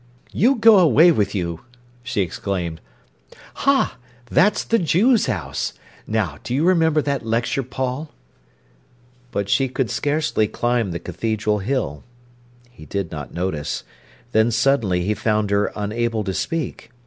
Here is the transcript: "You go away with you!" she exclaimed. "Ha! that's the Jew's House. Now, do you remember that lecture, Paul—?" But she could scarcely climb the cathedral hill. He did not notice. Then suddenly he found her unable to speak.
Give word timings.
"You 0.31 0.55
go 0.55 0.79
away 0.79 1.11
with 1.11 1.35
you!" 1.35 1.59
she 2.01 2.21
exclaimed. 2.21 2.81
"Ha! 3.53 3.97
that's 4.31 4.63
the 4.63 4.79
Jew's 4.79 5.27
House. 5.27 5.73
Now, 6.07 6.39
do 6.43 6.55
you 6.55 6.63
remember 6.65 7.03
that 7.03 7.23
lecture, 7.23 7.61
Paul—?" 7.61 8.09
But 9.29 9.47
she 9.47 9.69
could 9.69 9.91
scarcely 9.91 10.47
climb 10.47 10.89
the 10.89 10.97
cathedral 10.97 11.59
hill. 11.59 12.03
He 12.71 12.87
did 12.87 13.11
not 13.11 13.31
notice. 13.35 13.83
Then 14.31 14.49
suddenly 14.49 15.03
he 15.03 15.13
found 15.13 15.51
her 15.51 15.71
unable 15.75 16.23
to 16.23 16.33
speak. 16.33 16.89